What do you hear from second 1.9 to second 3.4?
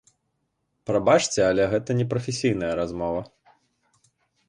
не прафесійная размова.